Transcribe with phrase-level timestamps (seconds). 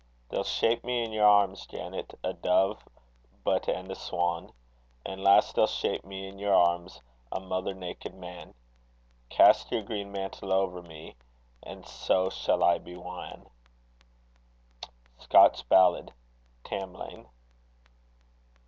[0.29, 2.83] They'll shape me in your arms, Janet, A dove,
[3.43, 4.51] but and a swan;
[5.05, 8.55] And last, they'll shape me in your arms A mother naked man:
[9.29, 11.17] Cast your green mantle over me
[11.61, 13.45] And sae shall I be wan.
[15.19, 16.11] Scotch Ballad:
[16.63, 17.27] Tamlane.